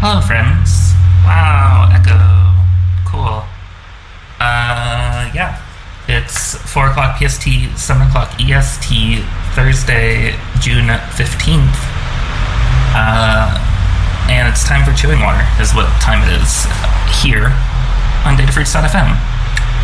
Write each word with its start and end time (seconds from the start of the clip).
Hello, 0.00 0.16
friends. 0.24 0.96
Wow, 1.28 1.92
Echo. 1.92 2.16
Cool. 3.04 3.44
Uh, 4.40 5.28
yeah. 5.36 5.60
It's 6.08 6.56
4 6.72 6.88
o'clock 6.88 7.20
PST, 7.20 7.76
7 7.76 8.08
o'clock 8.08 8.32
EST, 8.40 9.20
Thursday, 9.52 10.32
June 10.58 10.88
15th. 10.88 11.76
Uh, 12.96 13.52
and 14.32 14.48
it's 14.48 14.64
time 14.64 14.88
for 14.88 14.96
Chewing 14.96 15.20
Water, 15.20 15.44
is 15.60 15.74
what 15.74 15.84
time 16.00 16.24
it 16.24 16.32
is 16.32 16.64
here 17.20 17.52
on 18.24 18.40
datafruits.fm. 18.40 19.20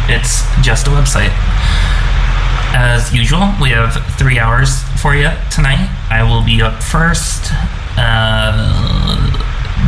It's 0.09 0.49
just 0.65 0.87
a 0.87 0.91
website. 0.97 1.37
As 2.73 3.13
usual, 3.13 3.53
we 3.61 3.69
have 3.77 4.01
three 4.17 4.39
hours 4.39 4.81
for 4.97 5.15
you 5.15 5.29
tonight. 5.53 5.93
I 6.09 6.23
will 6.23 6.43
be 6.43 6.63
up 6.63 6.83
first, 6.83 7.53
uh, 7.99 8.96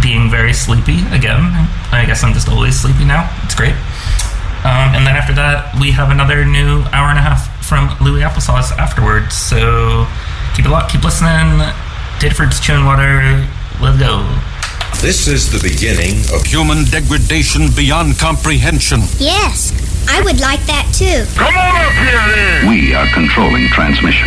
being 0.03 0.31
very 0.31 0.53
sleepy 0.53 1.01
again. 1.13 1.41
I 1.93 2.05
guess 2.07 2.23
I'm 2.25 2.33
just 2.33 2.49
always 2.49 2.79
sleepy 2.79 3.05
now. 3.05 3.29
It's 3.45 3.55
great. 3.55 3.75
Um, 4.65 4.93
and 4.95 5.07
then 5.07 5.15
after 5.17 5.33
that, 5.35 5.75
we 5.81 5.93
have 5.93 6.11
another 6.11 6.45
new 6.45 6.83
hour 6.93 7.09
and 7.11 7.19
a 7.19 7.23
half 7.23 7.47
from 7.65 7.95
Louis 8.01 8.23
Applesauce 8.23 8.73
afterwards. 8.77 9.35
So 9.35 10.07
keep 10.57 10.67
it 10.67 10.71
locked, 10.71 10.93
keep 10.93 11.05
listening. 11.05 11.63
Data 12.19 12.35
Fruits, 12.35 12.59
Chewing 12.59 12.85
Water, 12.85 13.47
let's 13.81 13.99
go. 13.99 14.27
This 15.01 15.29
is 15.29 15.53
the 15.53 15.63
beginning 15.63 16.19
of 16.35 16.43
Human 16.43 16.85
degradation 16.91 17.71
beyond 17.77 18.19
comprehension. 18.19 19.01
Yes, 19.23 19.71
I 20.11 20.21
would 20.23 20.41
like 20.41 20.59
that 20.67 20.91
too. 20.91 21.23
Come 21.39 21.55
on 21.55 21.77
up 21.79 21.95
here 22.03 22.19
then. 22.35 22.67
We 22.67 22.95
are 22.99 23.07
controlling 23.15 23.69
transmission. 23.69 24.27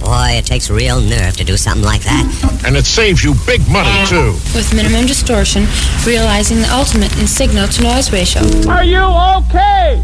Boy, 0.00 0.40
it 0.40 0.46
takes 0.46 0.70
real 0.70 1.00
nerve 1.00 1.36
to 1.36 1.44
do 1.44 1.56
something 1.56 1.84
like 1.84 2.02
that. 2.02 2.24
And 2.66 2.76
it 2.76 2.86
saves 2.86 3.22
you 3.22 3.34
big 3.46 3.60
money, 3.68 3.92
too. 4.08 4.32
with 4.56 4.72
minimum 4.74 5.06
distortion, 5.06 5.66
realizing 6.06 6.58
the 6.60 6.72
ultimate 6.72 7.12
in 7.20 7.26
signal 7.26 7.68
to 7.68 7.82
noise 7.82 8.10
ratio. 8.12 8.42
Are 8.68 8.82
you 8.84 9.04
okay? 9.44 10.02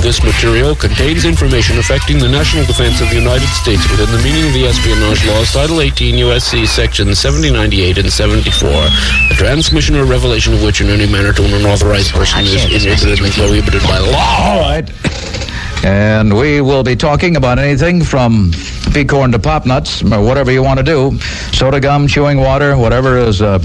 This 0.00 0.22
material 0.22 0.74
contains 0.74 1.24
information 1.24 1.78
affecting 1.78 2.18
the 2.18 2.28
national 2.28 2.64
defense 2.64 3.00
of 3.00 3.08
the 3.10 3.16
United 3.16 3.48
States 3.48 3.84
within 3.90 4.10
the 4.10 4.22
meaning 4.24 4.46
of 4.46 4.52
the 4.52 4.66
espionage 4.66 5.24
laws, 5.26 5.52
Title 5.52 5.80
18 5.80 6.16
U.S.C. 6.32 6.64
Sections 6.66 7.18
7098 7.18 7.98
and 7.98 8.12
74. 8.12 8.68
The 9.28 9.34
transmission 9.36 9.96
or 9.96 10.04
revelation 10.04 10.54
of 10.54 10.62
which 10.62 10.80
in 10.80 10.88
any 10.88 11.06
manner 11.10 11.32
to 11.32 11.44
an 11.44 11.52
unauthorized 11.54 12.12
person 12.12 12.44
is 12.44 12.84
inadvertently 12.84 13.30
prohibited 13.30 13.82
by 13.82 13.98
law. 13.98 14.36
All 14.40 14.60
right. 14.60 14.86
And 15.86 16.36
we 16.36 16.60
will 16.60 16.82
be 16.82 16.96
talking 16.96 17.36
about 17.36 17.60
anything 17.60 18.02
from 18.02 18.50
pea 18.92 19.04
corn 19.04 19.30
to 19.30 19.38
pop 19.38 19.66
nuts, 19.66 20.02
or 20.02 20.20
whatever 20.20 20.50
you 20.50 20.60
want 20.60 20.78
to 20.78 20.84
do. 20.84 21.16
Soda 21.52 21.78
gum, 21.78 22.08
chewing 22.08 22.40
water, 22.40 22.76
whatever 22.76 23.16
is. 23.16 23.40
Uh, 23.40 23.60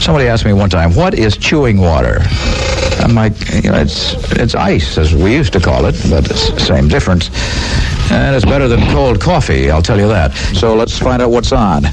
somebody 0.00 0.26
asked 0.26 0.44
me 0.44 0.52
one 0.52 0.68
time, 0.68 0.92
what 0.96 1.14
is 1.14 1.36
chewing 1.36 1.78
water? 1.78 2.18
I'm 2.98 3.14
like, 3.14 3.34
you 3.62 3.70
know, 3.70 3.78
it's 3.78 4.14
it's 4.32 4.56
ice, 4.56 4.98
as 4.98 5.14
we 5.14 5.34
used 5.34 5.52
to 5.52 5.60
call 5.60 5.86
it, 5.86 5.94
but 6.10 6.28
it's 6.28 6.50
the 6.50 6.58
same 6.58 6.88
difference. 6.88 7.30
And 8.10 8.34
it's 8.34 8.44
better 8.44 8.66
than 8.66 8.80
cold 8.90 9.20
coffee, 9.20 9.70
I'll 9.70 9.82
tell 9.82 10.00
you 10.00 10.08
that. 10.08 10.34
So 10.54 10.74
let's 10.74 10.98
find 10.98 11.22
out 11.22 11.30
what's 11.30 11.52
on. 11.52 11.84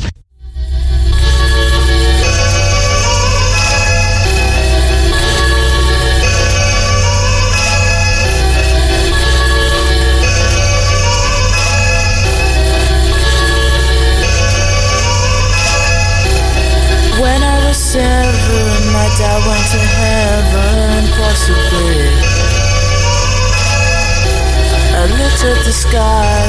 At 25.46 25.60
the 25.66 25.72
sky, 25.72 26.40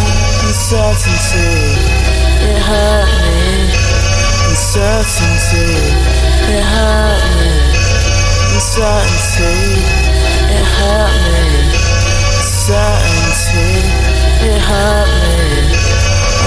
uncertainty, 0.47 1.51
it 2.51 2.61
hurt 2.63 3.11
me. 3.25 3.75
Uncertainty, 4.51 5.69
it 6.55 6.65
hurt 6.75 7.23
me. 7.37 7.51
Uncertainty, 8.55 9.55
it 10.57 10.67
hurt 10.79 11.15
me. 11.27 11.43
Uncertainty, 12.45 13.71
it 14.49 14.61
hurt 14.69 15.11
me. 15.23 15.43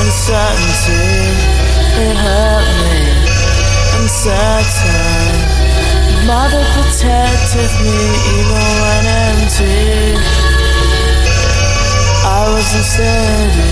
Uncertainty, 0.01 1.03
it 2.05 2.15
hurt 2.15 2.67
me 2.81 3.27
uncertain. 4.07 5.35
Mother 6.25 6.63
protected 6.75 7.71
me 7.83 7.99
even 8.39 8.65
when 8.81 9.05
empty. 9.05 10.46
I 12.27 12.43
wasn't 12.51 12.83
steady. 12.83 13.71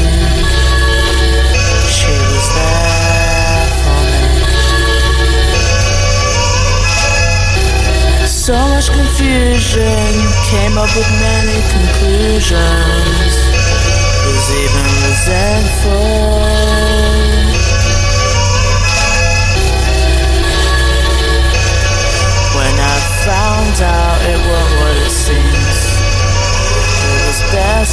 She 1.92 2.14
was 2.32 2.48
there 2.56 3.68
for 3.84 4.00
me. 4.12 4.24
So 8.26 8.56
much 8.72 8.88
confusion 8.92 10.08
came 10.48 10.78
up 10.78 10.92
with 10.96 11.10
many 11.20 11.58
conclusions. 11.76 13.34
Was 14.24 14.48
even 14.64 14.88
resentful. 15.04 16.08
When 22.56 22.76
I 22.80 22.96
found 23.28 23.76
out 23.84 24.20
it 24.32 24.40
seems, 24.48 24.75
it 27.46 27.52
was 27.52 27.92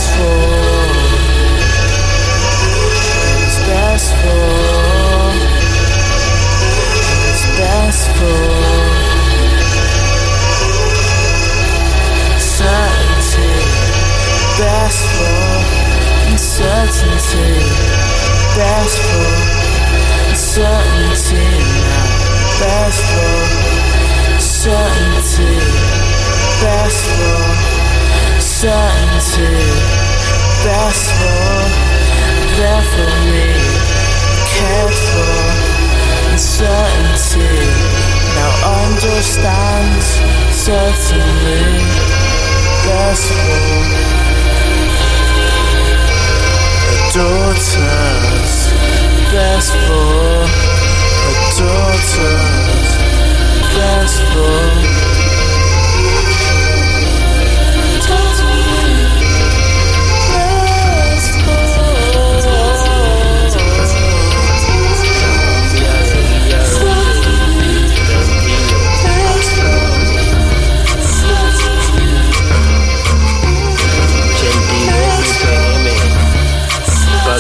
best 3.69 4.11
for. 4.15 4.33
It 4.33 4.33
was 7.27 7.43
best 7.59 8.09
for. 8.17 8.41
It 10.63 10.89
was 10.93 12.49
best 18.57 18.97
for. 19.03 19.33
Certainty, 20.35 21.47
best 22.61 23.03
for. 23.13 23.39
Certainty, 24.39 25.53
best 26.61 27.05
for 27.07 27.72
certainty, 28.63 29.59
best 30.63 31.11
for 31.19 31.67
there 32.55 32.85
for 32.95 33.11
me, 33.27 33.51
cared 34.55 34.95
for 35.11 35.35
uncertainty. 36.31 37.59
Now 38.39 38.53
understand 38.87 40.03
certainly, 40.55 41.65
best 42.87 43.27
for 43.35 43.83
a 46.87 46.99
daughter's, 47.19 48.55
best 49.35 49.73
for 49.87 50.47
a 51.27 51.35
daughter's 51.59 52.91
best 53.75 54.19
for. 54.31 55.13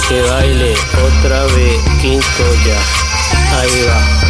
Que 0.00 0.23
baile 0.23 0.75
otra 1.05 1.44
vez 1.55 1.83
King 2.00 2.19
Koya. 2.37 2.79
Ahí 3.61 3.85
va. 3.87 4.22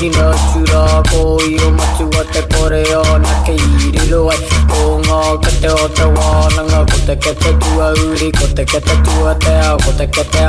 hina 0.00 0.26
tūrā 0.50 0.84
ko 1.10 1.22
i 1.46 1.56
o 1.62 1.70
matu 1.78 2.06
a 2.20 2.24
te 2.32 2.42
kore 2.54 2.82
o 2.98 3.18
na 3.24 3.34
ke 3.46 3.54
iri 3.54 4.04
loai 4.10 4.38
o 4.80 4.98
ngā 5.04 5.20
kate 5.44 5.70
o 5.72 5.88
te 5.98 6.06
wānanga 6.16 6.80
Ko 6.90 6.98
te 7.06 7.14
kete 7.16 7.52
tua 7.62 7.86
uri 8.04 8.28
Ko 8.38 8.46
te 8.56 8.64
kete 8.64 8.94
tua 9.06 9.32
te 9.44 9.54
ao 9.68 9.76
Ko 9.84 9.90
te 9.98 10.06
kete 10.16 10.44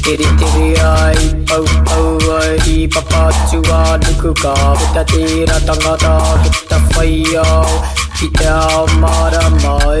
Tiri 0.00 0.28
tiri 0.40 0.68
ai 0.80 1.20
Pau 1.50 1.64
pau 1.88 2.08
ai 2.38 2.56
I 2.72 2.76
papatu 2.88 3.60
a 3.78 3.80
nuku 4.04 4.30
ka 4.42 4.54
Puta 4.80 5.02
tira 5.12 5.56
tangata 5.68 6.14
Puta 6.48 6.78
whai 6.96 7.14
au 7.44 7.70
Ki 8.20 8.28
te 8.36 8.48
ao 8.48 8.86
mara 9.00 9.44
mai. 9.62 10.00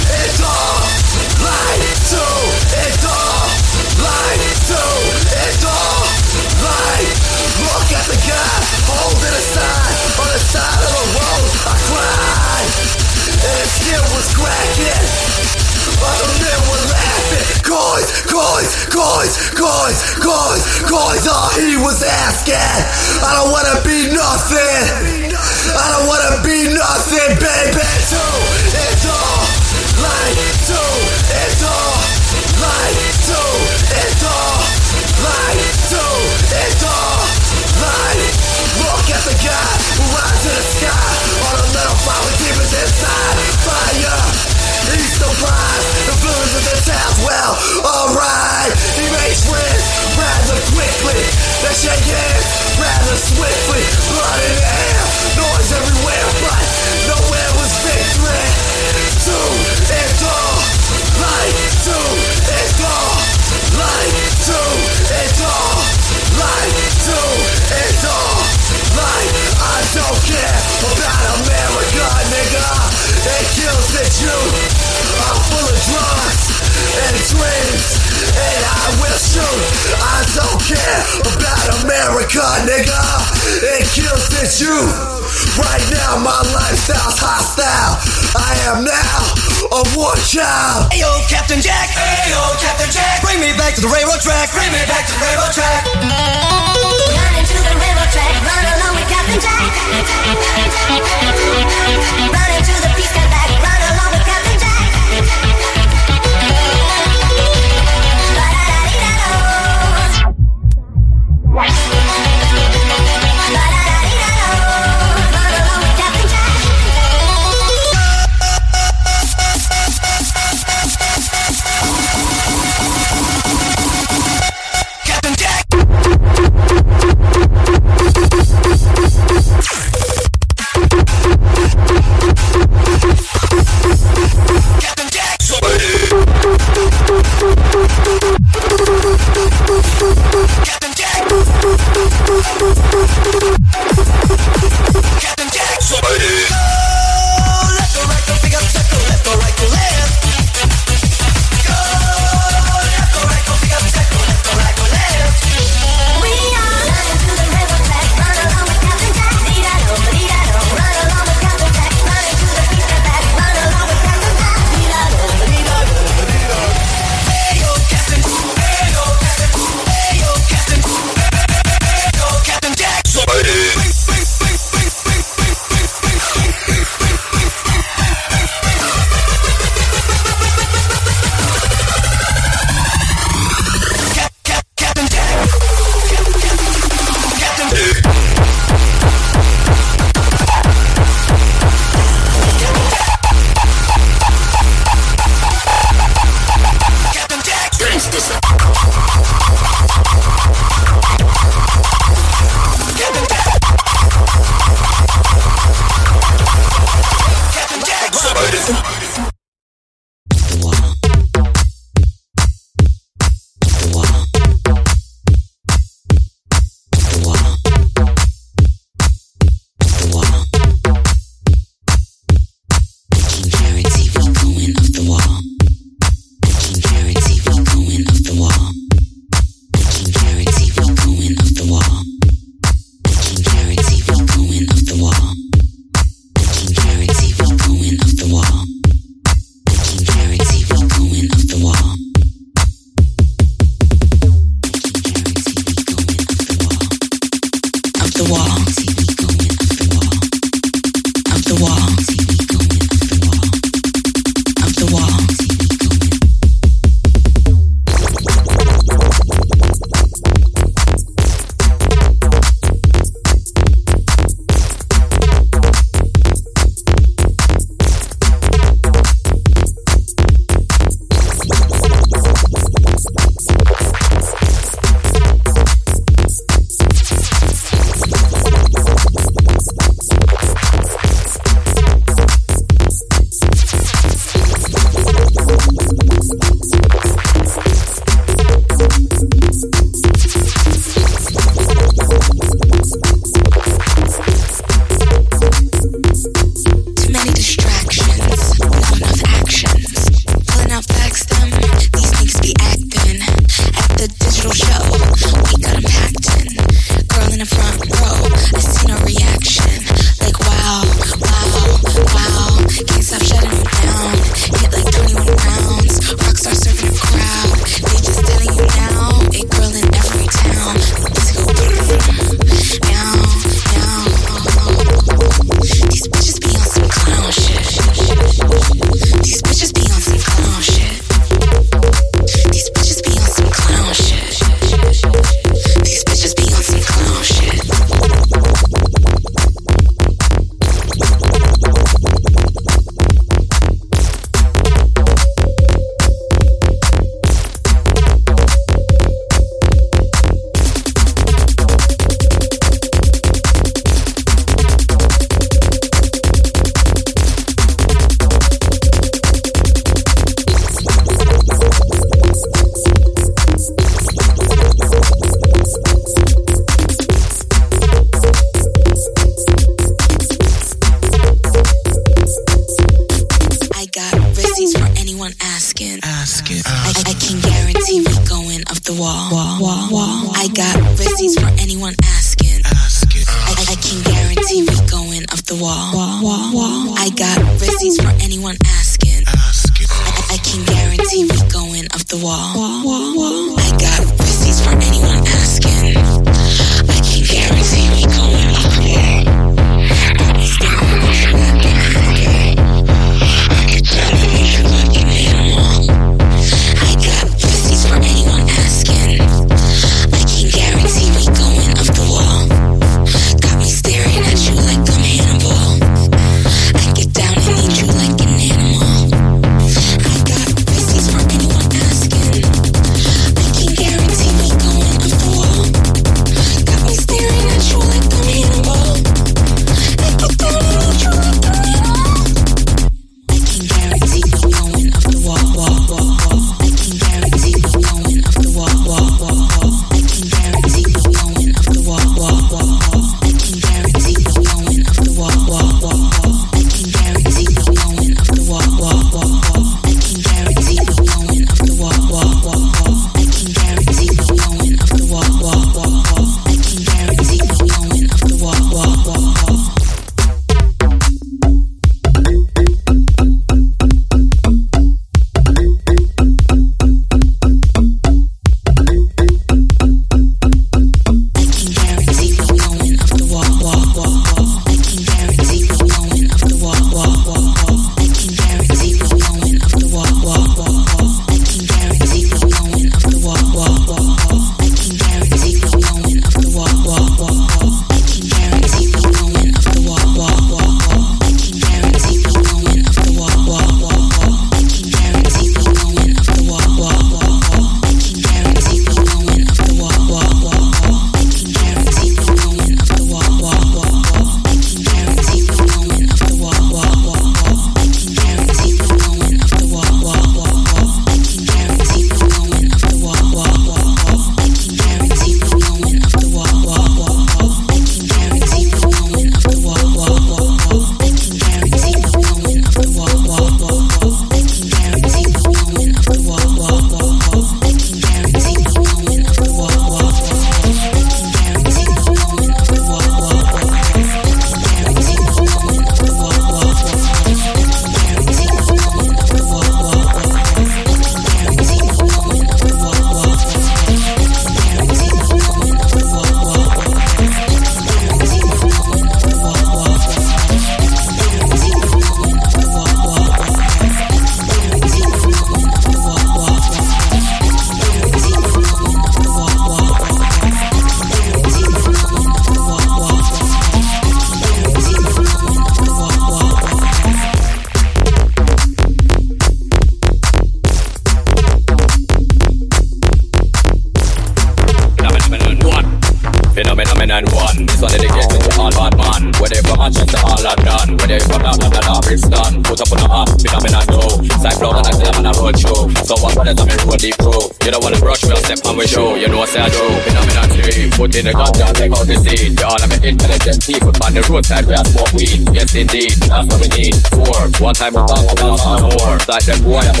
the 594.21 594.33
roadside 594.33 594.65
smoke 594.87 595.13
weed. 595.13 595.47
Yes 595.53 595.75
indeed, 595.75 596.11
that's 596.27 596.47
what 596.47 596.61
we 596.61 596.67
need. 596.75 596.95
Four. 597.13 597.49
One 597.61 597.73
time 597.73 597.93
we 597.93 598.01
talk 598.05 598.25
about 598.31 598.59
more. 598.81 599.17
Like 599.27 599.45
them 599.45 599.63
boy, 599.63 599.81
I'm 599.81 600.00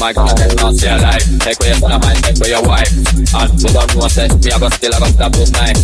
my 0.00 0.16
and 0.16 0.38
then 0.38 0.56
lost 0.56 0.82
your 0.82 0.96
life. 0.96 1.28
Take 1.44 1.60
away 1.60 1.68
your 1.68 1.80
son 1.84 1.92
of 1.92 2.00
take 2.24 2.40
away 2.40 2.50
your 2.56 2.64
wife. 2.64 2.88
And 3.36 3.52
we 3.60 3.68
don't 3.68 3.90
know 3.94 4.08
say 4.08 4.32
me 4.32 4.48
I 4.48 4.58
go 4.58 4.68
still 4.72 4.94
I 4.96 4.98
go 4.98 5.08
stop 5.12 5.32
this 5.36 5.52
knife. 5.52 5.76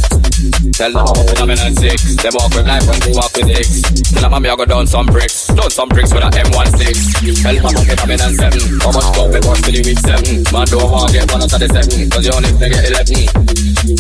Tell 0.73 0.93
them 0.93 1.05
I'm 1.05 1.27
phenomenon 1.29 1.77
six. 1.77 2.17
They 2.17 2.33
walk 2.33 2.51
with 2.57 2.65
knife 2.65 2.89
when 2.89 2.99
they 3.05 3.13
walk 3.13 3.37
with 3.37 3.53
six. 3.53 3.85
Tell 4.17 4.25
them 4.25 4.33
mommy 4.33 4.49
I 4.49 4.57
go 4.57 4.65
down 4.65 4.87
some 4.89 5.07
bricks. 5.07 5.47
Down 5.53 5.71
some 5.71 5.89
bricks 5.93 6.13
with 6.17 6.25
a 6.25 6.33
M16. 6.33 7.45
Tell 7.45 7.55
them 7.55 7.67
I'm 7.69 7.85
phenomenon 7.85 8.33
seven. 8.41 8.61
How 8.81 8.91
much 8.97 9.09
go 9.13 9.29
we 9.29 9.39
work 9.45 9.61
for 9.61 9.73
the 9.73 9.81
week 9.85 10.01
seven? 10.01 10.45
Man 10.49 10.67
don't 10.73 10.89
want 10.89 11.13
get 11.13 11.29
one 11.29 11.45
out 11.45 11.53
of 11.53 11.61
the 11.61 11.69
seven. 11.69 12.09
Cause 12.09 12.25
you 12.25 12.33
only 12.33 12.51
get 12.57 12.89
eleven. 12.89 13.21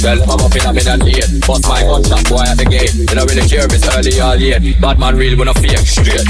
Tell 0.00 0.16
them 0.16 0.32
I'm 0.32 0.48
phenomenon 0.48 1.00
eight. 1.12 1.28
Bust 1.44 1.64
my 1.68 1.84
gunshot 1.84 2.24
boy 2.32 2.44
at 2.48 2.56
the 2.56 2.64
gate. 2.64 2.92
You 2.96 3.12
don't 3.12 3.28
really 3.28 3.44
care 3.44 3.68
if 3.68 3.72
it's 3.76 3.84
early 3.92 4.16
or 4.16 4.32
late. 4.32 4.80
Bad 4.80 4.96
man 4.96 5.14
real 5.16 5.36
I 5.36 5.52
fake 5.60 5.84
straight. 5.84 6.24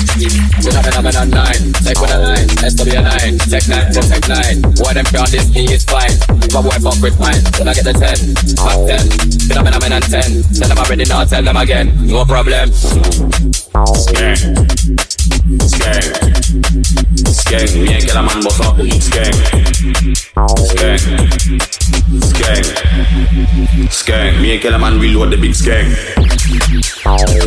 Phenomenon 0.58 1.30
nine. 1.30 1.62
Take 1.86 2.02
with 2.02 2.10
a 2.10 2.18
nine. 2.18 2.48
SW 2.66 2.98
nine. 2.98 3.38
Take 3.46 3.66
nine. 3.76 3.92
Take 3.92 4.08
take 4.08 4.28
nine. 4.28 4.60
Them 4.96 5.04
can't 5.04 5.30
this 5.30 5.52
me 5.52 5.64
is 5.68 5.84
fine. 5.84 6.16
A 6.56 6.62
boy 6.62 6.78
fuck 6.80 6.96
with 7.02 7.18
mine, 7.20 7.42
then 7.58 7.68
I 7.68 7.74
get 7.74 7.84
the 7.84 7.92
ten. 7.92 8.16
Back 8.56 8.78
ten. 8.88 9.04
Phenomenon 9.52 10.02
ten. 10.02 10.42
Tell 10.56 10.68
them 10.68 10.78
already 10.78 11.04
now. 11.04 11.24
Tell 11.24 11.42
them 11.42 11.56
again. 11.56 11.92
No 12.06 12.24
problem. 12.24 12.70
Skeng. 12.70 14.40
Skeng. 15.68 16.06
Skeng. 17.28 17.70
Me 17.84 17.92
and 17.94 18.04
kill 18.04 18.16
a 18.16 18.22
man 18.22 18.40
bust 18.42 18.60
up. 18.64 18.76
Skeng. 19.04 19.36
Skeng. 20.64 21.02
Skeng. 22.24 22.66
Skeng. 23.90 24.40
Me 24.40 24.52
and 24.54 24.62
kill 24.62 24.74
a 24.74 24.78
man 24.78 24.98
reload 24.98 25.30
the 25.30 25.36
big 25.36 25.52
skeng. 25.52 25.92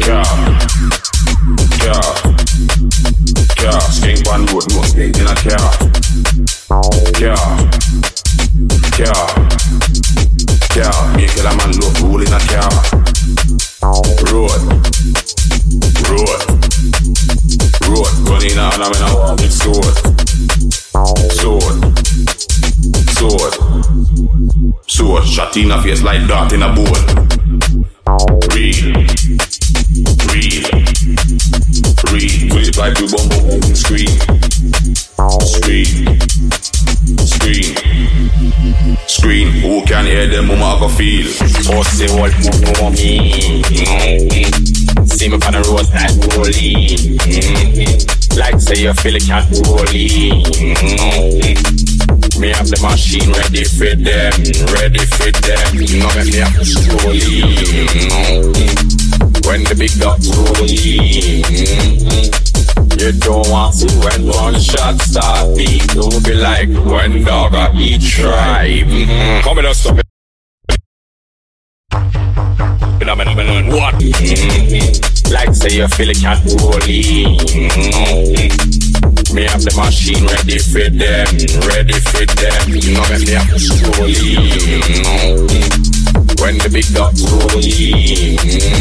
Yeah. 0.06 0.24
Yeah. 1.84 2.39
Yeah. 3.70 3.80
Skeng 3.94 4.26
one 4.26 4.46
road. 4.48 4.66
No 4.74 4.82
skeng 4.82 5.14
in 5.14 5.28
a 5.30 5.36
car. 5.46 5.70
Yeah. 7.22 7.38
Yeah. 8.98 9.26
Yeah. 10.76 11.16
Me 11.16 11.24
and 11.26 11.32
kill 11.34 11.46
a 11.46 11.54
man 11.54 11.72
look 11.78 11.94
rule 12.02 12.22
in 12.26 12.34
a 12.34 12.42
car. 12.50 12.72
Road. 14.32 14.62
Road. 16.10 16.42
Road. 17.86 18.12
Gun 18.26 18.42
in 18.42 18.58
a 18.58 18.66
hand, 18.70 18.82
I'm 18.82 18.94
in 18.96 19.04
a 19.06 19.10
walk 19.14 19.38
with 19.38 19.54
sword. 19.54 19.96
Sword. 21.38 21.78
sword. 23.18 23.54
Sword 24.88 25.24
shot 25.26 25.54
face 25.54 26.02
like 26.02 26.28
dart 26.28 26.54
in 26.54 26.64
a 26.64 26.74
boat. 26.74 27.06
Real. 28.56 29.06
Real. 30.34 31.29
Like 32.80 32.96
we 33.00 33.08
bumbo 33.12 33.60
scream. 33.76 34.08
Scream. 35.42 36.08
Scream. 37.20 37.76
Scream. 39.08 39.48
Who 39.62 39.84
can 39.86 40.06
hear 40.06 40.28
them 40.28 40.48
go 40.80 40.88
feel? 40.88 41.28
Me. 42.92 43.24
See 45.06 45.28
me 45.28 45.38
the 45.52 45.62
rolling. 45.68 45.92
Like 48.38 48.60
say 48.62 48.82
you 48.82 48.94
feel 48.94 49.16
it 49.16 49.24
can't. 49.28 49.50
Me 52.40 52.50
have 52.50 52.70
the 52.70 52.80
machine 52.82 53.32
ready 53.34 53.66
for 53.66 53.96
them, 53.96 54.34
ready 54.74 55.04
for 55.06 55.32
them. 55.44 55.76
You 55.76 56.00
know 56.00 56.10
me 56.26 56.38
have 56.40 56.56
to. 59.24 59.29
When 59.50 59.64
the 59.64 59.74
big 59.74 59.90
dogs 59.98 60.30
rolling. 60.30 60.78
Mm-hmm. 61.42 62.30
You 63.02 63.12
don't 63.18 63.50
want 63.50 63.74
to 63.82 63.90
when 63.98 64.28
one 64.30 64.62
shot 64.62 65.02
start 65.02 65.58
beat. 65.58 65.82
Don't 65.90 66.24
be 66.24 66.36
like 66.36 66.70
when 66.86 67.24
dog 67.24 67.56
a 67.56 67.72
eat 67.74 68.00
tribe. 68.00 68.86
Mm-hmm. 68.86 69.42
Come 69.42 69.58
and 69.58 69.76
stop 69.76 69.98
it. 69.98 70.06
What? 73.74 73.96
Mm-hmm. 73.96 75.34
Like 75.34 75.56
say 75.56 75.78
you 75.78 75.88
feel 75.88 76.10
it 76.12 76.22
can't 76.22 76.46
roll 76.62 76.74
mm-hmm. 76.74 77.74
Me 79.34 79.44
have 79.50 79.64
the 79.66 79.74
machine 79.76 80.26
ready 80.30 80.60
for 80.60 80.90
them, 80.94 81.26
ready 81.66 81.98
for 82.06 82.26
them. 82.38 82.70
You 82.70 82.94
know 82.94 83.02
me 83.18 83.34
have 83.34 83.50
to 83.50 83.58
stroll 83.58 84.10
mm-hmm. 84.14 85.50
When 86.40 86.56
the 86.56 86.72
big 86.72 86.88
dogs 86.96 87.28
roll 87.28 87.52
mm-hmm. 87.52 88.80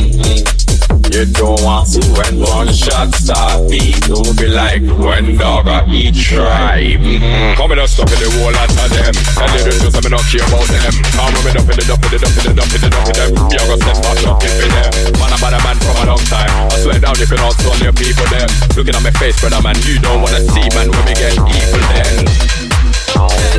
You 1.10 1.26
don't 1.34 1.58
want 1.66 1.90
to 1.90 2.00
when 2.14 2.38
one 2.38 2.70
shot 2.70 3.10
start 3.10 3.66
beat. 3.66 3.98
Don't 4.06 4.30
be 4.38 4.46
like 4.46 4.86
when 5.02 5.34
dog 5.34 5.66
a 5.66 5.82
eat 5.90 6.14
tribe. 6.14 7.02
Mm-hmm. 7.02 7.58
Come 7.58 7.74
and 7.74 7.82
stop 7.90 8.06
in 8.14 8.22
the 8.22 8.30
lot 8.54 8.70
of 8.70 8.78
them. 8.94 9.10
And 9.10 9.50
they 9.58 9.66
don't 9.66 9.82
just 9.82 9.98
have 9.98 10.06
not 10.06 10.22
care 10.30 10.46
about 10.46 10.70
them. 10.70 10.94
With 11.42 11.50
me 11.50 11.58
up 11.58 11.66
in 11.66 11.76
the 11.76 11.84
dump 11.88 12.04
in 12.06 12.14
the 12.14 12.18
dump 12.22 12.38
in 12.38 12.46
the 12.46 12.54
dump 12.54 12.70
in 12.70 12.78
the 12.78 12.88
dump 12.94 13.10
in 13.10 13.16
them. 13.18 13.30
You 13.50 13.58
gonna 13.58 13.82
step 13.82 13.98
back 14.06 14.22
up 14.22 14.38
in 14.38 14.70
them. 14.70 15.18
Man, 15.18 15.34
I'm 15.34 15.42
a 15.42 15.58
man 15.58 15.76
from 15.82 15.98
a 15.98 16.04
long 16.14 16.22
time. 16.30 16.52
I 16.70 16.78
swear 16.78 17.02
down 17.02 17.18
you 17.18 17.26
not 17.42 17.58
on 17.58 17.78
your 17.82 17.96
people 17.96 18.28
them. 18.30 18.46
Looking 18.78 18.94
at 18.94 19.02
my 19.02 19.10
face, 19.18 19.34
brother 19.42 19.58
man, 19.66 19.74
you 19.82 19.98
don't 19.98 20.22
wanna 20.22 20.46
see 20.54 20.68
man 20.78 20.94
when 20.94 21.04
we 21.08 21.14
get 21.18 21.34
evil 21.34 21.82
then. 21.90 22.22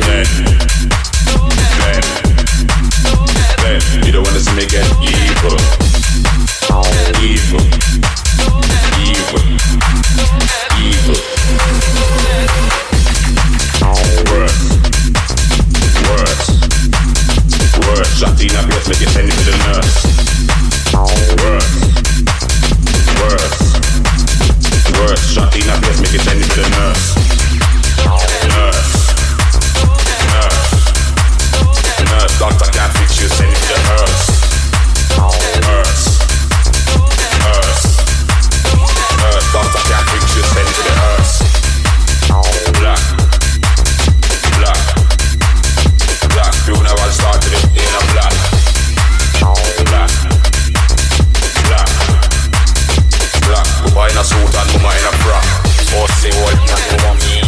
Then. 0.08 0.24
Then. 0.32 0.80
Then. 3.62 3.80
You 4.04 4.12
don't 4.12 4.24
wanna 4.24 4.40
see 4.40 4.54
me 4.56 4.66
get 4.66 4.84
evil. 5.02 5.56
Evil. 7.20 7.60
Evil. 9.00 9.40
Evil. 10.80 11.20
Worse. 14.30 14.60
Worse. 16.08 16.46
Worse. 17.86 18.22
In 18.40 18.56
a 18.56 18.62
place, 18.64 18.88
make 18.88 19.02
it 19.02 19.10
send 19.10 19.28
it 19.28 19.34
to 19.36 19.44
the 19.44 19.54
nurse. 19.66 19.96
Worse. 21.42 21.70
Worse. 23.20 23.60
Worse. 24.98 25.36
In 25.36 25.68
a 25.68 25.76
place, 25.80 26.00
make 26.00 26.14
it 26.14 26.22
send 26.22 26.40
it 26.40 26.50
to 26.50 26.60
the. 26.60 26.68
Nurse. 26.70 27.29
Doctor 32.40 32.72
can't 32.72 32.90
fix 32.96 33.20
you, 33.20 33.28
send 33.28 33.52
it 33.52 33.56
to 33.60 33.68
the 33.68 33.76
hearse. 33.84 34.26
Hearse. 35.68 36.24
Hearse. 37.44 37.84
Hearse. 39.20 39.52
Doctor 39.52 39.82
can't 39.84 40.08
fix 40.08 40.24
you, 40.34 40.42
send 40.48 40.64
it 40.64 40.72
to 40.80 40.92
hearse. 41.04 41.44
Black. 42.80 43.04
Black. 44.56 44.80
Black. 46.32 46.54
Funeral 46.64 47.12
started 47.12 47.52
in 47.76 47.92
a 47.92 48.02
black. 48.16 48.32
Black. 49.84 50.08
Black. 51.68 51.92
Black. 53.92 54.16
A 54.16 54.24
suit 54.24 54.54
and 54.56 54.72
mama 54.80 54.96
in 54.96 55.04
a 55.04 55.12
frock. 55.20 55.44
Pussy 55.92 56.30
hold 56.32 56.56
for 57.00 57.14
me. 57.20 57.39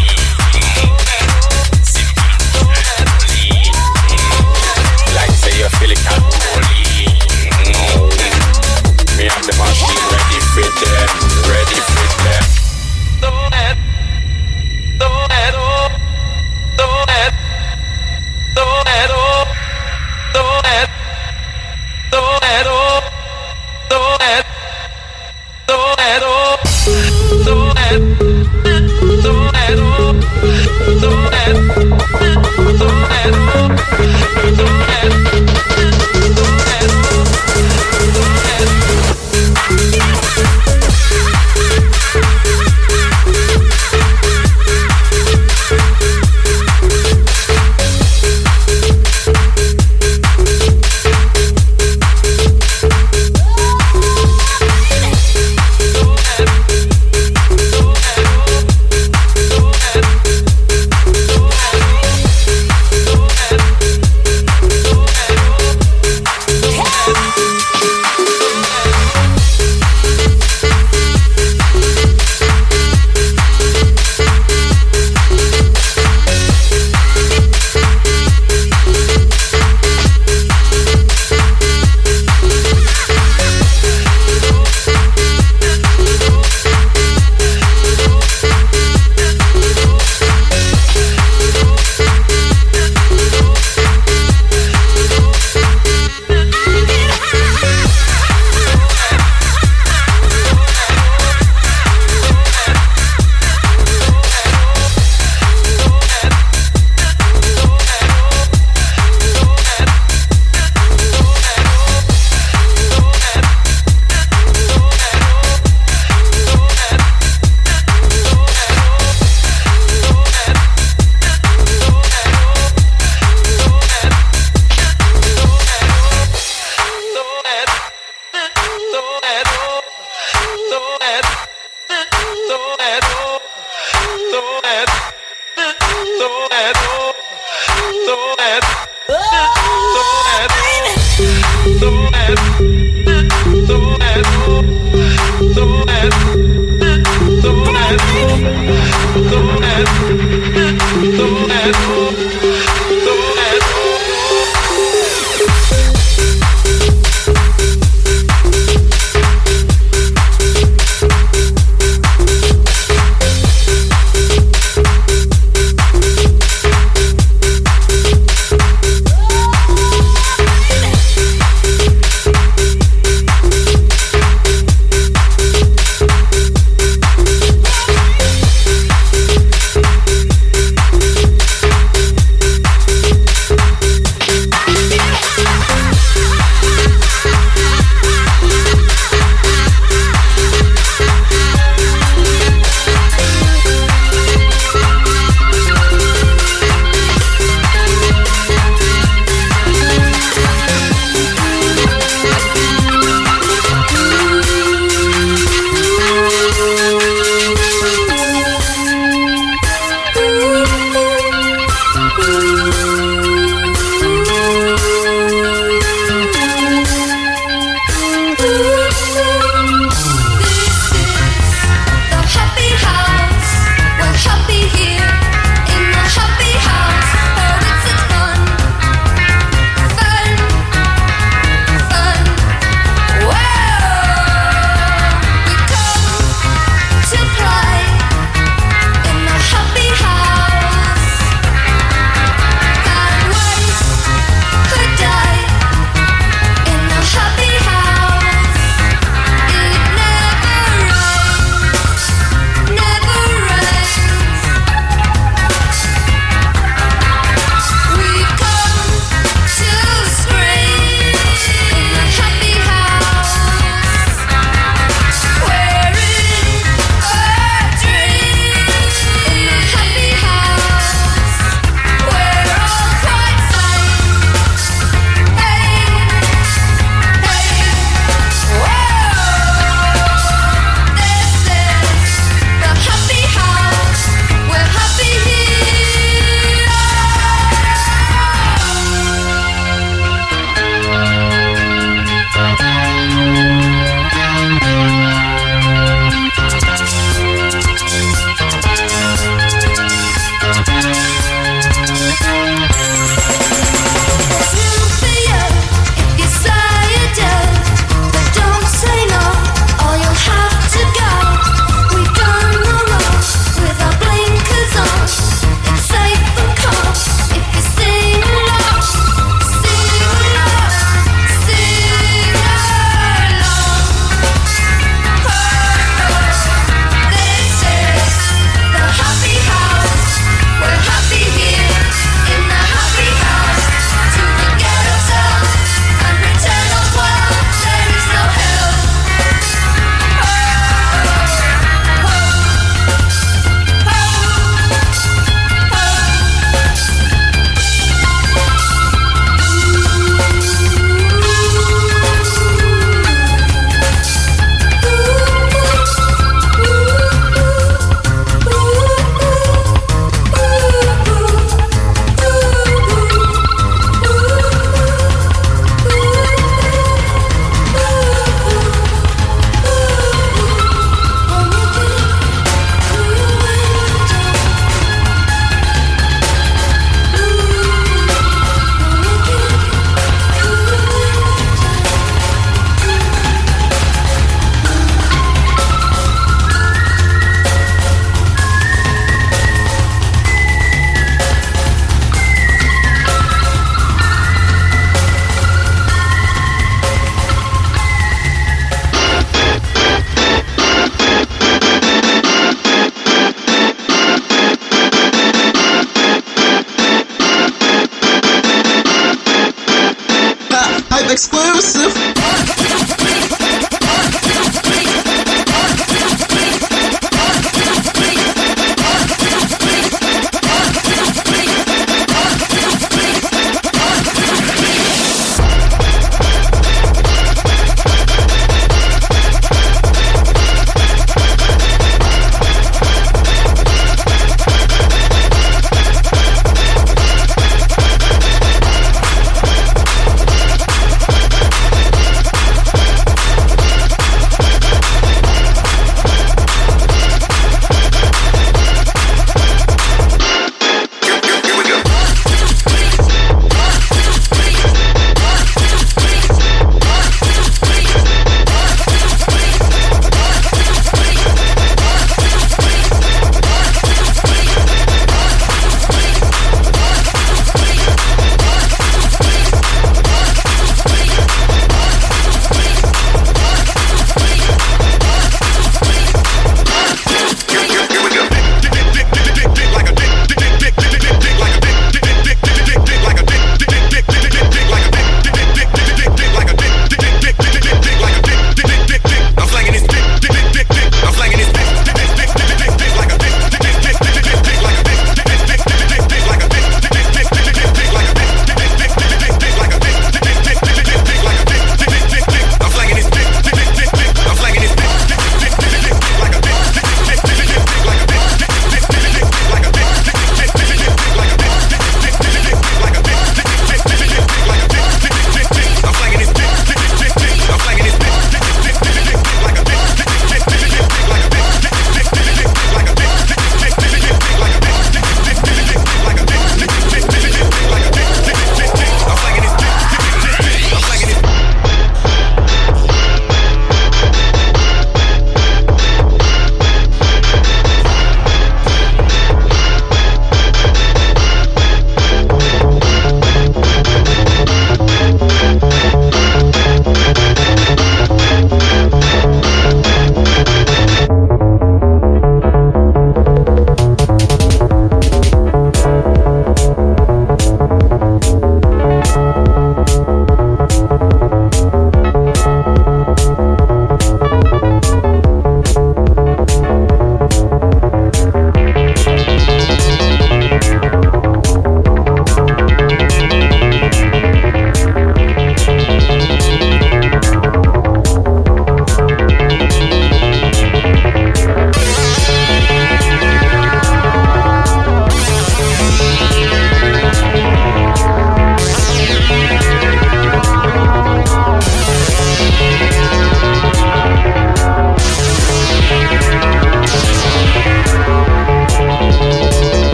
Don't 34.55 34.72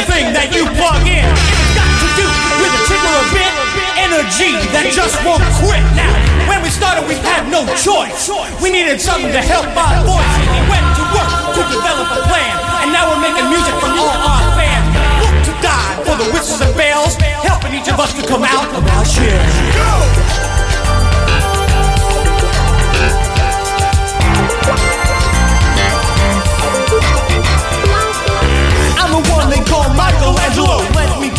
Him 0.00 0.08
anything 0.08 0.32
that 0.32 0.48
you 0.56 0.64
plug 0.80 1.04
in. 1.04 1.28
It's 1.28 1.74
got 1.76 1.92
to 2.00 2.08
do 2.16 2.26
with 2.56 2.72
a 2.72 2.82
tickle 2.88 3.16
a 3.20 3.26
bit. 3.36 3.52
Energy 4.00 4.56
that 4.72 4.88
just 4.88 5.16
won't 5.28 5.44
quit. 5.60 5.84
Now, 5.92 6.08
when 6.48 6.64
we 6.64 6.72
started, 6.72 7.04
we 7.04 7.20
had 7.20 7.44
no 7.52 7.68
choice. 7.76 8.32
We 8.64 8.72
needed 8.72 8.96
something 8.96 9.28
to 9.28 9.42
help 9.44 9.68
our 9.76 10.00
voice. 10.08 10.34
We 10.56 10.60
went 10.72 10.86
to 10.96 11.04
work 11.12 11.30
to 11.52 11.62
develop 11.68 12.08
a 12.16 12.20
plan. 12.32 12.54
And 12.80 12.88
now 12.96 13.12
we're 13.12 13.20
making 13.20 13.52
music 13.52 13.76
for 13.76 13.92
all 13.92 14.16
our 14.16 14.44
fans. 14.56 14.88
Look 15.20 15.36
to 15.52 15.54
die 15.60 15.94
for 16.08 16.16
the 16.16 16.32
witches 16.32 16.64
and 16.64 16.72
bells, 16.72 17.20
helping 17.44 17.76
each 17.76 17.92
of 17.92 18.00
us 18.00 18.16
to 18.16 18.24
come 18.24 18.44
out 18.44 18.72
of 18.72 18.80
our 18.80 19.04
shell. 19.04 19.36
I'm 19.36 20.49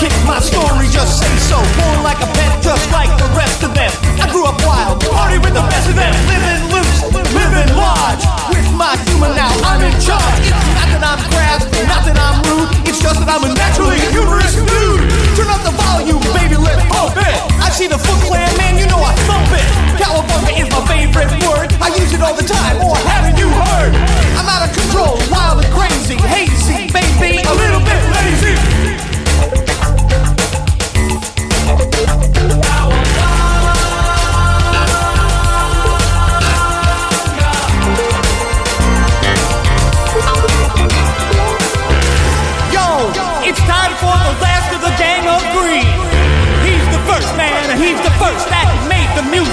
kick 0.01 0.17
my 0.25 0.41
story, 0.41 0.89
just 0.89 1.21
say 1.21 1.29
so. 1.45 1.61
Born 1.77 2.01
like 2.01 2.17
a 2.25 2.29
pet, 2.33 2.57
just 2.65 2.89
like 2.89 3.13
the 3.21 3.29
rest 3.37 3.61
of 3.61 3.77
them. 3.77 3.93
I 4.17 4.25
grew 4.33 4.49
up 4.49 4.57
wild, 4.65 4.97
party 5.13 5.37
with 5.37 5.53
the 5.53 5.61
best 5.61 5.93
of 5.93 5.95
them. 5.95 6.09
Living 6.25 6.61
loose, 6.73 6.97
living 7.37 7.69
large. 7.77 8.25
With 8.49 8.65
my 8.73 8.97
humor 9.05 9.29
now, 9.29 9.53
I'm 9.61 9.85
in 9.85 9.93
charge. 10.01 10.41
It's 10.41 10.73
not 10.73 10.89
that 10.89 11.05
I'm 11.05 11.21
crass, 11.29 11.61
not 11.85 12.01
that 12.09 12.17
I'm 12.17 12.41
rude. 12.49 12.73
It's 12.89 12.97
just 12.97 13.21
that 13.21 13.29
I'm 13.29 13.45
a 13.45 13.53
naturally 13.53 14.01
humorous 14.09 14.57
dude. 14.57 15.05
Turn 15.37 15.53
up 15.53 15.61
the 15.61 15.75
volume, 15.77 16.25
baby, 16.33 16.57
let's 16.57 16.81
pump 16.89 17.21
it. 17.21 17.37
I 17.61 17.69
see 17.69 17.85
the 17.85 18.01
Foot 18.01 18.25
Clan, 18.25 18.49
man, 18.57 18.81
you 18.81 18.89
know 18.89 19.05
I 19.05 19.13
thump 19.29 19.53
it. 19.53 19.69
Cowabunga 20.01 20.49
is 20.57 20.67
my 20.73 20.81
favorite 20.89 21.29
word. 21.45 21.69
I 21.77 21.93
use 21.93 22.09
it 22.09 22.25
all 22.25 22.33
the 22.33 22.47
time, 22.47 22.81
or 22.81 22.97
haven't 23.05 23.37
you 23.37 23.53
heard? 23.53 23.93
I'm 24.33 24.49
out 24.49 24.65
of 24.65 24.73
control, 24.73 25.21
wild 25.29 25.61
and 25.61 25.69
crazy, 25.69 26.17
hazy, 26.17 26.89
baby, 26.89 27.45
a 27.45 27.53
little 27.53 27.85
bit 27.85 28.01
lazy. 28.17 29.10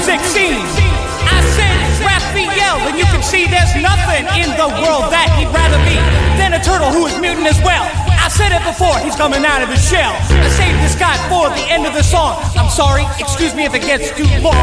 16. 0.09 0.25
I 0.25 1.37
said 1.53 1.77
Raphael, 2.01 2.81
and 2.89 2.97
you 2.97 3.05
can 3.13 3.21
see 3.21 3.45
there's 3.45 3.77
nothing 3.77 4.25
in 4.41 4.49
the 4.57 4.65
world 4.81 5.13
that 5.13 5.29
he'd 5.37 5.53
rather 5.53 5.77
be 5.85 6.01
than 6.41 6.57
a 6.57 6.61
turtle 6.65 6.89
who 6.89 7.05
is 7.05 7.13
mutant 7.21 7.45
as 7.45 7.61
well. 7.61 7.85
I 8.17 8.33
said 8.33 8.57
it 8.57 8.65
before, 8.65 8.97
he's 9.05 9.13
coming 9.21 9.45
out 9.45 9.61
of 9.61 9.69
his 9.69 9.85
shell. 9.85 10.17
I 10.33 10.49
saved 10.57 10.81
this 10.81 10.97
guy 10.97 11.13
for 11.29 11.53
the 11.53 11.61
end 11.69 11.85
of 11.85 11.93
the 11.93 12.01
song. 12.01 12.41
I'm 12.57 12.73
sorry, 12.73 13.05
excuse 13.21 13.53
me 13.53 13.69
if 13.69 13.77
it 13.77 13.85
gets 13.85 14.09
too 14.17 14.25
long. 14.41 14.57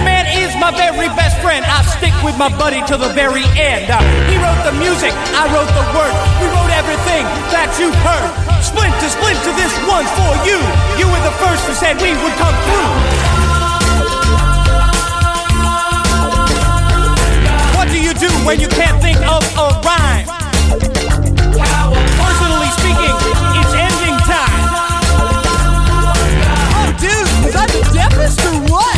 The 0.00 0.04
man 0.08 0.24
is 0.40 0.56
my 0.56 0.72
very 0.72 1.12
best 1.12 1.36
friend. 1.44 1.60
I 1.60 1.84
stick 1.84 2.16
with 2.24 2.40
my 2.40 2.48
buddy 2.48 2.80
till 2.88 2.96
the 2.96 3.12
very 3.12 3.44
end. 3.60 3.92
Uh, 3.92 4.00
he 4.32 4.40
wrote 4.40 4.64
the 4.64 4.72
music, 4.80 5.12
I 5.36 5.44
wrote 5.52 5.68
the 5.76 5.84
words. 5.92 6.16
We 6.40 6.48
wrote 6.56 6.72
everything 6.72 7.28
that 7.52 7.68
you've 7.76 8.00
heard. 8.00 8.32
Splinter, 8.64 9.12
splinter, 9.12 9.52
this 9.60 9.76
one's 9.84 10.08
for 10.16 10.32
you. 10.48 10.56
You 10.96 11.04
were 11.04 11.20
the 11.20 11.36
first 11.36 11.68
who 11.68 11.76
said 11.76 12.00
we 12.00 12.16
would 12.16 12.36
come 12.40 12.56
through. 12.64 13.39
When 18.50 18.58
you 18.58 18.66
can't 18.66 19.00
think 19.00 19.16
of 19.18 19.44
a 19.56 19.66
rhyme? 19.86 20.26
Personally 22.18 22.70
speaking, 22.82 23.14
it's 23.54 23.74
ending 23.78 24.18
time. 24.26 24.62
Oh, 26.74 26.90
dude, 26.98 27.30
was 27.44 27.54
I 27.54 27.66
the 27.66 27.82
deafest 27.94 28.44
or 28.46 28.58
what? 28.72 28.89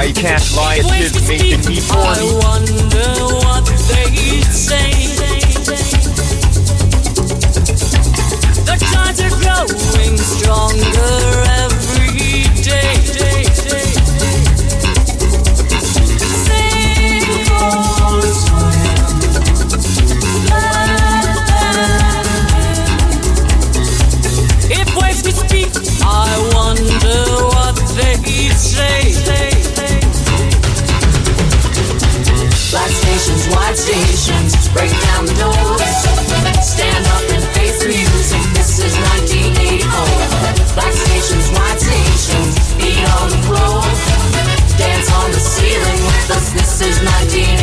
I 0.00 0.12
can't 0.12 0.56
lie, 0.56 0.76
it 0.76 1.02
is 1.02 1.28
making 1.28 1.60
me 1.68 1.78
I 1.90 2.22
wonder 2.40 3.12
what 3.44 3.66
they'd 3.66 4.42
say. 4.44 5.12
The 8.64 8.76
tides 8.80 9.20
are 9.20 9.28
growing 9.44 10.16
stronger 10.16 11.44
every 11.60 12.44
day. 12.62 13.19
Black 32.70 32.88
stations, 32.88 33.48
white 33.48 33.76
stations, 33.76 34.68
break 34.68 34.90
down 35.10 35.26
the 35.26 35.34
doors. 35.34 35.82
Stand 36.62 37.04
up 37.06 37.26
and 37.34 37.42
face 37.50 37.82
the 37.82 37.88
music, 37.88 38.42
this 38.54 38.78
is 38.78 38.94
1984. 39.26 39.90
Black 40.78 40.94
stations, 40.94 41.50
white 41.50 41.80
stations, 41.82 42.74
beat 42.78 43.02
on 43.18 43.30
the 43.30 43.40
floor. 43.42 43.82
Dance 44.78 45.10
on 45.18 45.32
the 45.32 45.40
ceiling 45.40 46.00
with 46.06 46.30
us, 46.30 46.52
this 46.52 46.80
is 46.80 47.02
1984. 47.02 47.59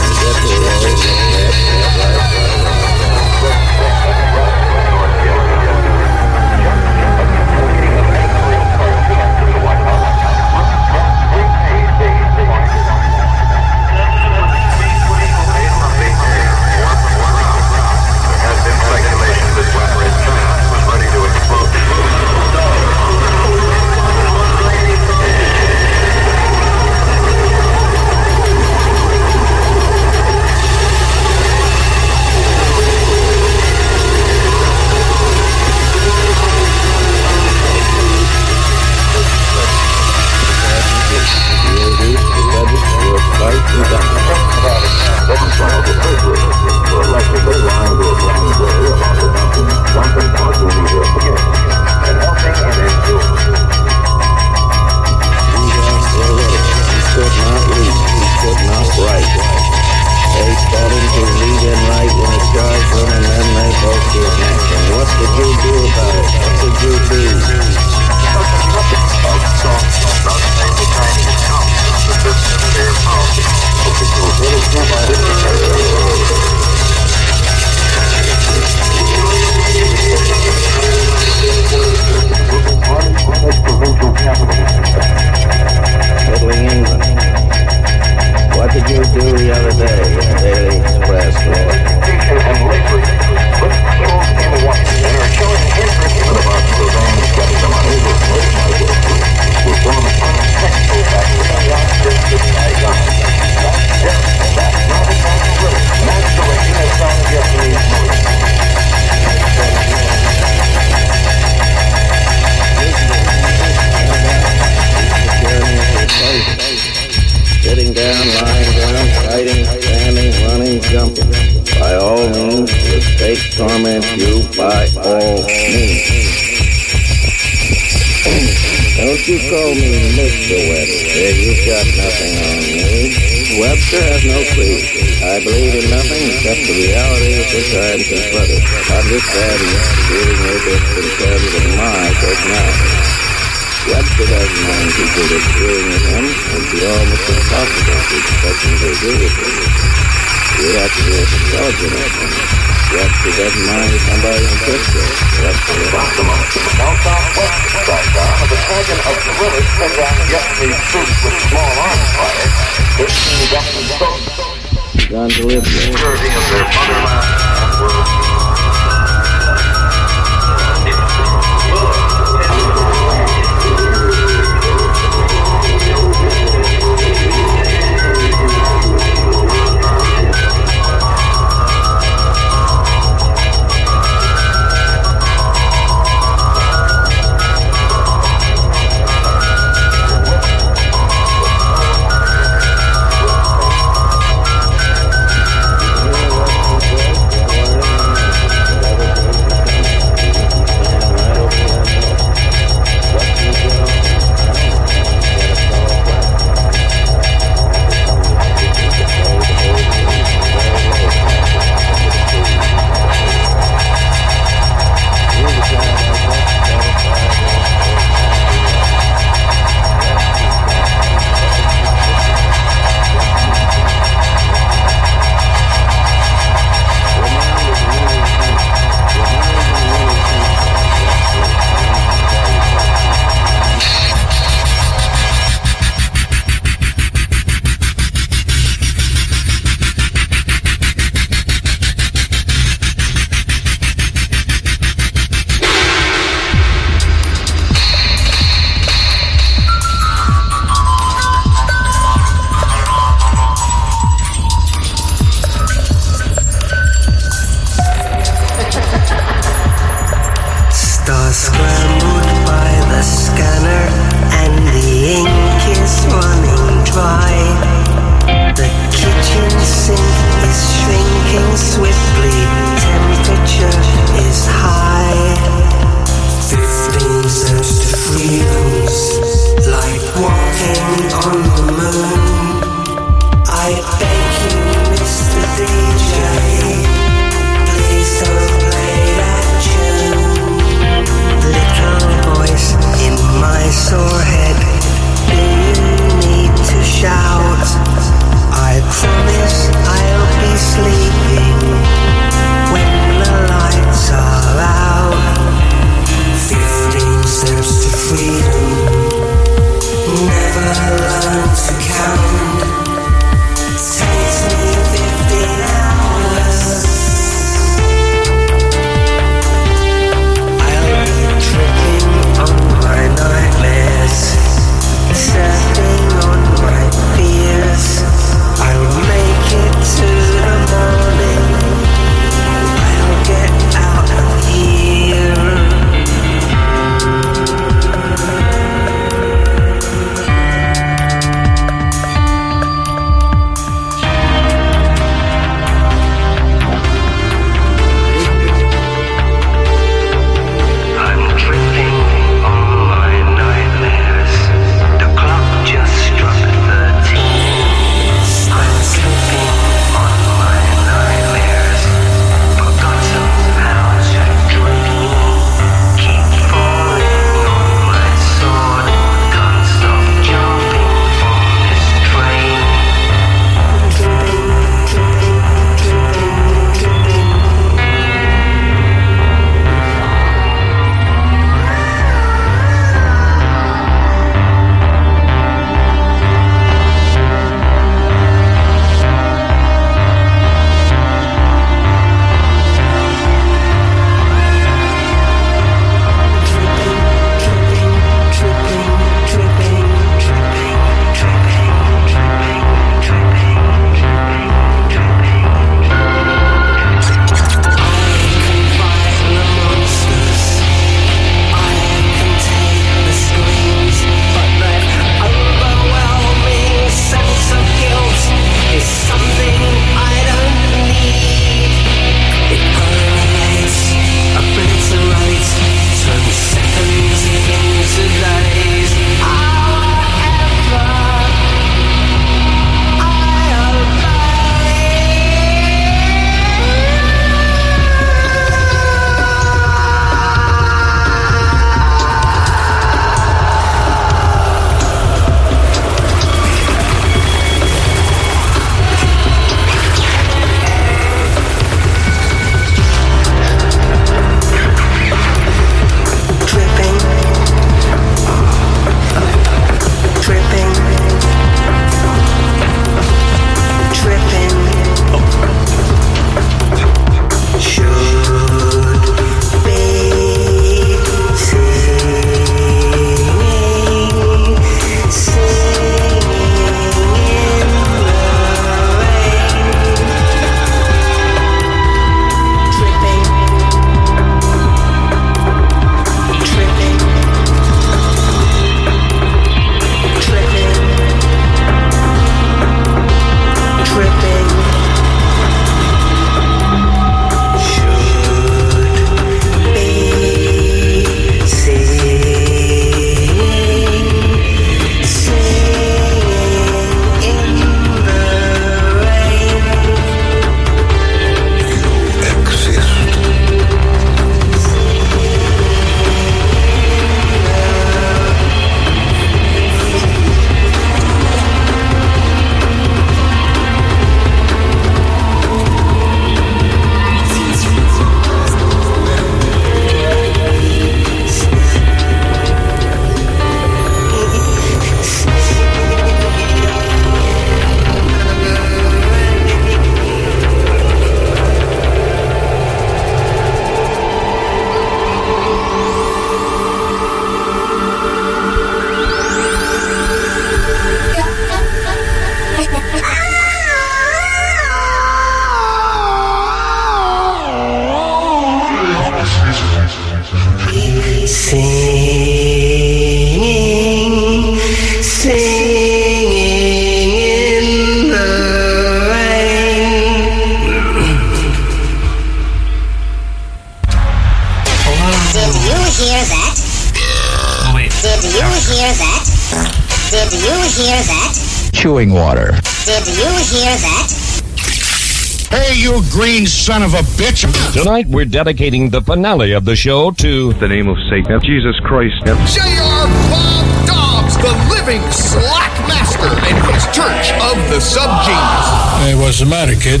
Son 586.66 586.82
of 586.82 586.94
a 586.94 587.02
bitch! 587.14 587.46
Tonight, 587.74 588.08
we're 588.08 588.24
dedicating 588.24 588.90
the 588.90 589.00
finale 589.00 589.52
of 589.52 589.64
the 589.64 589.76
show 589.76 590.10
to 590.10 590.52
the 590.54 590.66
name 590.66 590.88
of 590.88 590.98
Satan, 591.08 591.40
Jesus 591.40 591.78
Christ. 591.78 592.16
J.R. 592.26 593.06
Bob 593.30 593.86
Dobbs, 593.86 594.34
the 594.34 594.50
living 594.74 595.00
slack 595.12 595.70
master, 595.86 596.26
and 596.26 596.58
his 596.74 596.82
Church 596.90 597.30
of 597.38 597.54
the 597.70 597.78
Subgenius. 597.78 598.66
Hey, 598.98 599.14
what's 599.14 599.38
the 599.38 599.46
matter, 599.46 599.76
kid? 599.78 600.00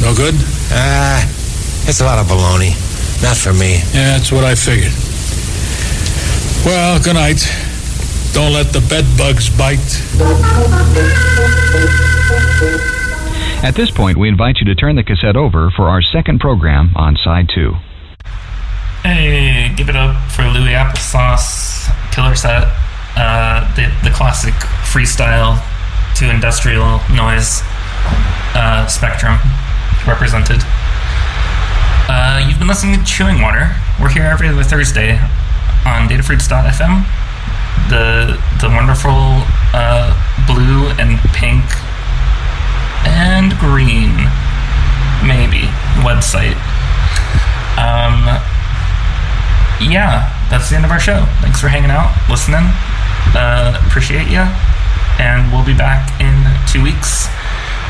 No 0.00 0.14
good? 0.14 0.36
Ah, 0.70 1.26
it's 1.88 2.00
a 2.00 2.04
lot 2.04 2.20
of 2.20 2.26
baloney. 2.28 2.70
Not 3.20 3.36
for 3.36 3.52
me. 3.52 3.82
Yeah, 3.90 4.14
that's 4.14 4.30
what 4.30 4.44
I 4.44 4.54
figured. 4.54 4.94
Well, 6.64 7.02
good 7.02 7.14
night. 7.14 7.42
Don't 8.32 8.52
let 8.52 8.72
the 8.72 8.80
bed 8.86 9.06
bugs 9.18 9.50
bite. 9.50 9.90
At 13.62 13.74
this 13.74 13.90
point, 13.90 14.16
we 14.16 14.28
invite 14.28 14.56
you 14.58 14.64
to 14.66 14.74
turn 14.74 14.96
the 14.96 15.02
cassette 15.04 15.36
over 15.36 15.70
for 15.70 15.90
our 15.90 16.00
second 16.00 16.40
program 16.40 16.92
on 16.96 17.14
side 17.16 17.50
two. 17.54 17.74
Hey, 19.02 19.70
give 19.76 19.90
it 19.90 19.96
up 19.96 20.30
for 20.30 20.44
Louis 20.44 20.72
Applesauce 20.72 21.92
Killer 22.10 22.34
Set. 22.34 22.64
Uh, 23.16 23.68
the, 23.76 23.92
the 24.02 24.14
classic 24.14 24.54
freestyle 24.88 25.62
to 26.16 26.30
industrial 26.30 27.00
noise 27.12 27.60
uh, 28.56 28.86
spectrum 28.86 29.38
represented. 30.08 30.62
Uh, 32.08 32.42
you've 32.48 32.58
been 32.58 32.68
listening 32.68 32.98
to 32.98 33.04
Chewing 33.04 33.42
Water. 33.42 33.76
We're 34.00 34.08
here 34.08 34.24
every 34.24 34.48
other 34.48 34.64
Thursday 34.64 35.12
on 35.84 36.08
datafruits.fm. 36.08 37.04
The, 37.90 38.40
the 38.60 38.68
wonderful 38.68 39.44
uh, 39.76 40.16
blue 40.46 40.88
and 40.98 41.18
pink 41.34 41.64
and 43.10 43.52
green, 43.58 44.14
maybe, 45.26 45.66
website. 46.06 46.56
Um, 47.76 48.26
yeah, 49.80 50.28
that's 50.50 50.70
the 50.70 50.76
end 50.76 50.84
of 50.84 50.90
our 50.90 51.00
show. 51.00 51.24
Thanks 51.40 51.60
for 51.60 51.68
hanging 51.68 51.90
out, 51.90 52.12
listening. 52.28 52.68
Uh, 53.34 53.80
appreciate 53.86 54.28
you. 54.28 54.44
And 55.18 55.52
we'll 55.52 55.64
be 55.64 55.76
back 55.76 56.20
in 56.20 56.32
two 56.70 56.82
weeks. 56.82 57.28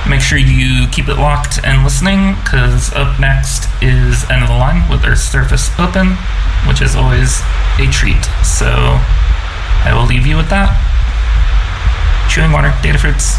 Make 0.09 0.21
sure 0.21 0.39
you 0.39 0.89
keep 0.89 1.09
it 1.09 1.17
locked 1.17 1.61
and 1.63 1.85
listening, 1.85 2.35
because 2.43 2.93
up 2.95 3.21
next 3.21 3.69
is 3.83 4.29
End 4.31 4.43
of 4.43 4.49
the 4.49 4.57
Line 4.57 4.89
with 4.91 5.05
Earth's 5.05 5.23
Surface 5.23 5.71
Open, 5.79 6.17
which 6.67 6.81
is 6.81 6.97
always 6.97 7.41
a 7.79 7.87
treat. 7.93 8.25
So 8.43 8.71
I 8.71 9.93
will 9.95 10.07
leave 10.07 10.27
you 10.27 10.37
with 10.37 10.49
that. 10.51 10.73
Chewing 12.31 12.53
water, 12.53 12.73
data 12.83 12.99
fruits. 12.99 13.39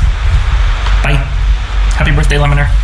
Happy 1.97 2.11
birthday, 2.11 2.37
Leminer. 2.37 2.80